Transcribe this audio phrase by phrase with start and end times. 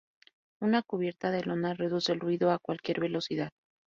[0.63, 3.51] Una cubierta de lona reduce el ruido a cualquier velocidad.